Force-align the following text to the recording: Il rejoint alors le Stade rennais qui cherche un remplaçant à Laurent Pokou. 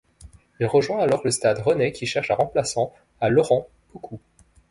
Il 0.59 0.65
rejoint 0.65 0.97
alors 0.97 1.21
le 1.23 1.29
Stade 1.29 1.59
rennais 1.59 1.91
qui 1.91 2.07
cherche 2.07 2.31
un 2.31 2.35
remplaçant 2.35 2.91
à 3.19 3.29
Laurent 3.29 3.67
Pokou. 3.91 4.19